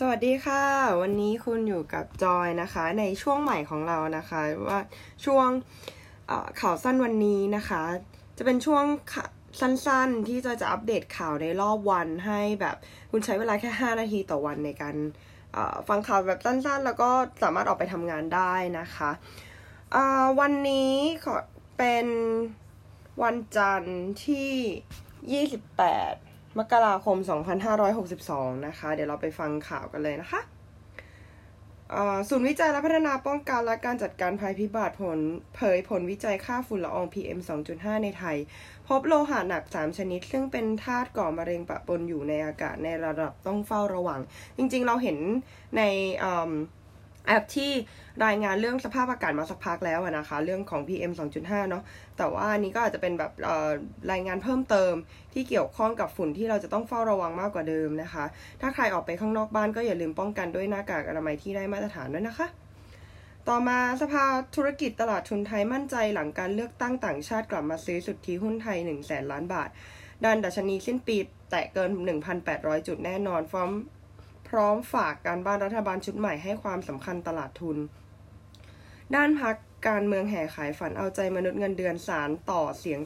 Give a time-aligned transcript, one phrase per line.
[0.00, 0.62] สวัสดีค่ะ
[1.00, 4.80] วันนี้คุณอยู่กับจอยนะคะ ในช่วงใหม่ของเรานะคะ ว่า
[5.24, 5.48] ช่วง
[6.60, 7.82] ข่าวสั้นวันนี้นะคะ
[8.36, 8.84] จะเป็นช่วง
[9.60, 12.76] สั้นๆ ที่จะจะอัปเดตข่าวในรอบวันให้แบบ
[13.10, 14.96] คุณใช้เวลาแค่ 5 นาทีต่อวันในการ
[15.88, 17.10] ฟังข่าวแบบสั้นๆ แล้วก็
[17.42, 19.10] สามารถออกไปทำงานได้นะคะ
[20.40, 20.94] วันนี้
[21.78, 22.06] เป็น
[23.22, 27.16] วันจันทร์ที่ 28 มกราคม
[27.96, 30.42] 2562 นะคะ เดี๋ยวเราไปฟังข่าวกันเลยนะคะ
[32.28, 35.18] ศูนย์วิจัยและพัฒนาป้องกันและการจัดการภัยพิบัติผล
[35.56, 37.38] เผยผลวิจัยค่าฝุ่นละออง PM
[37.72, 38.36] 2.5 ในไทย
[38.88, 44.20] พบโลหะหนัก 3 ชนิด ซึ่งเป็นธาตุก่อมะเร็งปะปนอยู่ในอากาศในระดับต้องเฝ้าระวัง
[44.56, 45.18] จริงๆ เราเห็น
[45.76, 45.82] ใน
[47.26, 47.72] แอปที่
[48.24, 51.82] รายงานเรื่องสภาพอากาศมาสักพักแล้วนะคะ เรื่องของ PM 2.5 เนาะ
[52.16, 53.32] แต่ว่านี้ก็อาจจะเป็นแบบ
[54.12, 54.94] รายงานเพิ่มเติม
[55.32, 58.24] ที่เกี่ยวข้องกับฝุ่นที่เราจะต้องเฝ้าระวังมากกว่าเดิมนะคะ
[58.60, 62.46] ถ้าใครออกไปข้างนอกบ้านก็อย่าลืมป้องกันด้วยหน้ากากอนามัยที่ได้มาตรฐานด้วยนะคะ
[63.48, 64.24] ต่อมาสภา
[64.56, 69.68] ธุรกิจตลาดทุนไทยมั่นใจหลังการเลือกตั้งต่างชาติกลับมาซื้อสุทธิหุ้นไทย1แสนล้านบาท
[70.24, 71.16] ดันดัชนีสิ้นปี
[71.50, 71.90] แตะเกิน
[72.38, 73.70] 1,800 จุดแน่นอนฟอม
[74.56, 77.76] ร้อมฝากการบ้านรัฐบาลชุดใหม่ให้ความสำคัญตลาดทุน
[79.14, 79.56] ด้านพัก
[79.88, 83.00] การเมืองแห่ขายฝันเอาใจมนุษย์เงินเดือนสารต่อเสียง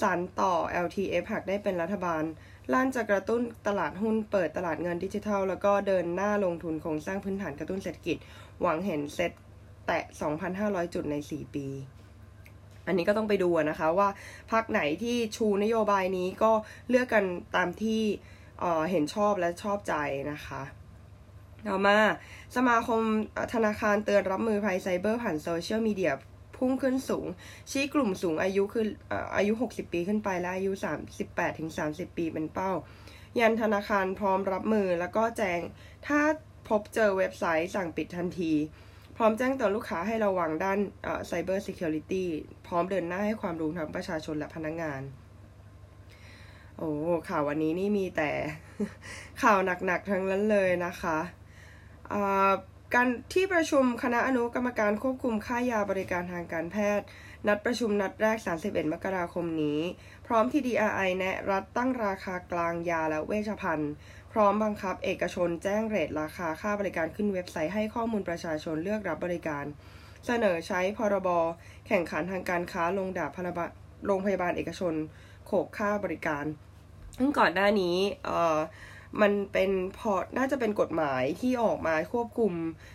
[0.00, 2.22] สารต่อ LTF หากได้เป็นรัฐบาล
[2.72, 8.16] ล้านจะกระตุ้นตลาดหุ้นเปิดตลาดเงินดิจิทัล แล้วก็เดินหน้าลงทุนโครงสร้างพื้นฐานกระตุ้นเศรษฐกิจ
[8.60, 9.32] หวังเห็นเซ็ต
[9.86, 10.02] แตะ
[10.48, 11.66] 2,500 จุดใน 4 ปี
[12.86, 14.08] อันนี้ก็ต้องไปดูนะคะว่า
[14.52, 16.52] พักไหนที่ชูนโยบายนี้ก็
[16.88, 17.24] เลือกกัน
[17.56, 18.02] ตามที่
[18.90, 19.94] เห็นชอบและชอบใจ
[20.32, 20.62] นะคะ
[21.68, 21.98] ต่อมา
[22.56, 23.02] สมาคม
[23.54, 26.12] ธนาคารเตือนรับมือภัยไซเบอร์ผ่านโซเชียลมีเดีย
[26.56, 27.26] พุ่งขึ้นสูง
[27.70, 28.86] ชี้กลุ่มสูงอายุคือ
[29.36, 30.72] อายุ 60 ปีขึ้นไปและอายุ
[31.16, 32.72] 38ถึง30 ปีเป็นเป้า
[33.38, 35.60] ยันธนาคารพร้อมรับมือแล้วก็แจ้ง
[36.06, 36.20] ถ้า
[36.68, 38.52] พบเจอเว็บไซต์สั่งปิดทันที
[39.16, 40.78] พร้อมแจ้งต่อลูกค้าให้ระวังด้าน
[41.26, 42.28] cyber security
[42.66, 45.02] พร้อมเดินหน้าให้ความรู้ทั้งประชาชนและพนักงาน
[46.78, 46.90] โอ้
[47.28, 48.30] ข่าววันนี้นี่มีแต่
[49.42, 51.18] ข่าวหนักๆทั้งนั้นเลยนะคะ
[52.94, 57.06] การที่ประชุมคณะอนุกรรมการควบคุมค่ายาบริการทางการแพทย์
[57.46, 58.36] นัดประชุมนัดแรก
[58.66, 59.80] 31 มกราคมนี้
[60.26, 63.92] พร้อมที่ DRI แนะรัฐตั้งราคากลางยาและเวชภัณฑ์
[64.32, 69.64] พร้อมบังคับเอกชนแจ้งเรทราคาค่าบริการขึ้นเว็บไซต์ให้ข้อมูลประชาชนเลือกรับบริการ
[70.26, 71.28] เสนอใช้พรบ
[71.86, 73.30] แข่งขันทางการค้าลงดาบ
[74.06, 74.94] โรงพยาบาลเอกชน
[75.46, 76.44] โขกค่าบริการ
[77.18, 78.58] ซึ่งก่อนหน้านี้เอ่อ
[79.22, 82.52] มันเป็นพอน่าจะเป็นกฎหมายที่ออกมาควบคุม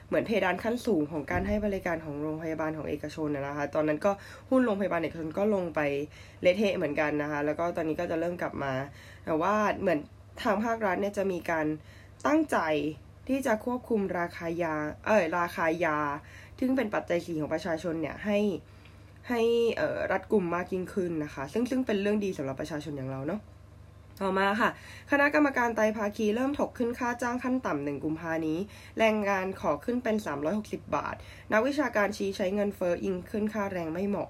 [0.07, 4.11] เหมือนเพดานขั้นสูงของการให้บริการของโรงพยาบาลของเอกชนนะคะ ตอนนั้นก็
[4.49, 5.79] หุ้นโรงพยาบาลเอกชนก็ลงไป
[6.41, 8.73] เละเทะเหมือนกันนะคะ แล้วก็ตอนนี้ก็จะเริ่มกลับมา
[9.25, 9.99] แต่ว่าเหมือน
[10.43, 11.65] ทางภาครัฐเนี่ยจะมีการ
[12.27, 12.57] ตั้งใจ
[13.27, 14.75] ที่จะควบคุมราคายา
[15.05, 15.97] เออราคายา
[16.59, 18.37] ซึ่งเป็นปัจจัยสี่ของประชาชนเนี่ยให้
[19.29, 19.41] ให้
[20.11, 23.41] รัดกลุ่มมากยิ่งขึ้นนะคะ ซึ่งซึ่งเป็นเรื่องดีสำหรับประชาชนอย่างเราเนาะ
[24.21, 24.69] ต่อมาค่ะ
[25.11, 28.57] คณะกรรมการไตภาคีเริ่มถกขึ้นค่าจ้างขั้นต่ำหนึ่งกุมภานี้
[28.99, 30.15] แรงงานขอขึ้นเป็น
[30.55, 31.15] 360 บาท
[31.51, 34.29] นักวิชาการชี้ใช้เงินเฟอ้ออิงขึ้นค่าแรงไม่เหมาะ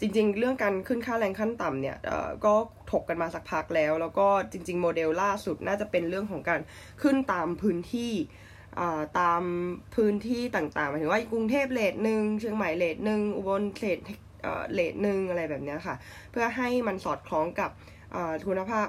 [0.00, 1.96] จริงๆ เรื่องการขึ้นค่าแรงขั้นต่ำเนี่ย
[2.44, 2.54] ก็
[2.92, 6.60] ถกกันมาสักพักแล้ว แล้วก็จริง ๆ โมเดลล่าสุดน่าจะเป็นเรื่องของการ
[7.02, 8.12] ขึ้นตามพื้นที่
[9.18, 9.42] ตาม
[9.94, 13.98] พื้นที่ต่างๆหมายถึงว่ากรุงเทพ rate หนึ่งเชียงใหม่ rate หนึ่งอุบล rate
[14.74, 15.96] rate หนึ่งอะไรแบบนี้ค่ะ
[16.30, 17.70] เพื่อให้มันสอดคล้องกับ
[18.48, 18.86] คุณภาพ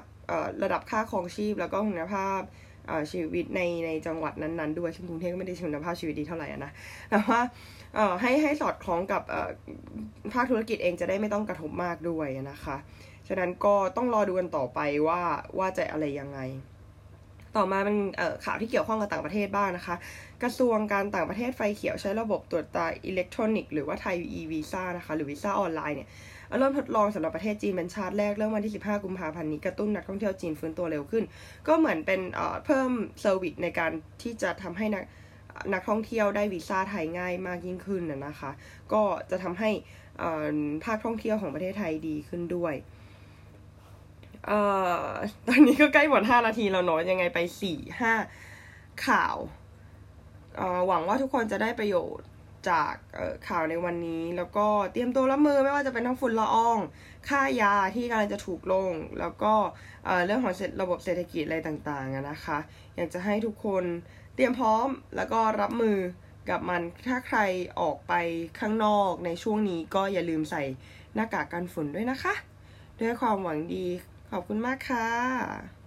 [0.64, 2.40] ระดับค่าครองชีพ แล้วก็คุณภาพ
[3.12, 6.72] ชีวิตในในจังหวัดนั้นๆด้วยซึ่งกรุงเทพก็ไม่ได้คุณภาพชีวิตดีเท่าไหร่นะ
[7.10, 7.40] แต่ว่า
[8.22, 9.22] ให้ให้สอดคล้องกับ
[10.34, 12.76] ภาคธุรกิจเองจะได้ไม่ต้องกระทบมากด้วยนะคะ
[13.28, 15.22] ฉะนั้นก็ต้องรอดูกันต่อไปว่า
[15.58, 16.40] ว่าจะอะไรยังไง
[17.56, 17.98] ต่อมาเป็น
[18.46, 19.96] ข่าวที่เกี่ยวข้องกับต่างประเทศบ้างนะคะ
[20.44, 26.10] กระทรวงการต่างประเทศไฟเขียวใช้ระบบตรวจลงตราอิเล็กทรอนิกส์หรือว่า Thai e-Visa นะคะ หรือวีซ่าออนไลน์เนี่ย
[26.60, 31.24] เริ่มทดลองสำหรับประเทศจีนเป็นชาติแรก เริ่มวันที่ 15 กุมภาพันธ์นี้กระตุ้นนักท่องเที่ยวจีนฟื้นตัวเร็วขึ้น
[31.68, 32.22] ก็เหมือนเป็น
[32.66, 32.90] เพิ่ม
[33.22, 33.92] service ในการ
[34.22, 35.04] ที่จะทำให้นัก
[35.74, 38.52] นักท่องเที่ยวได้วีซ่าไทยง่ายมากยิ่งขึ้นนะคะ
[38.94, 39.70] ก็จะทำให้
[40.86, 42.74] ภาคท่องเที่ยวของประเทศไทยดีขึ้นด้วย
[44.48, 44.52] อ
[45.48, 47.40] ตอนนี้ก็ใกล้หมด5นาทีแล้วเนาะยังไงไป
[47.72, 48.02] 4
[48.42, 49.38] 5ข่าว
[50.88, 52.28] หวังว่าทุกคนจะได้ประโยชน์
[52.70, 52.94] จาก
[53.50, 56.80] ข่าวในวันนี้ แล้วก็เตรียมตัวรับมือไม่ว่าจะเป็นทั้งฝุ่นละออง
[57.30, 59.54] ค่ายาที่กำลังจะถูกลง แล้วก็
[60.26, 62.58] เรื่องของระบบเศรษฐกิจอะไรต่างๆนะคะ
[62.96, 63.84] อยากจะให้ทุกคน
[64.36, 65.98] เตรียมพร้อมแล้วก็รับมือ
[66.50, 67.40] กับมันถ้าใคร
[67.82, 68.14] ออกไป
[68.60, 70.64] ข้างนอกในช่วงนี้ก็อย่าลืมใส่
[71.16, 72.34] หน้ากากกันฝุ่นด้วยนะคะ
[73.00, 73.86] ด้วยความหวังดี
[74.30, 75.79] ขอบคุณมากค่ะ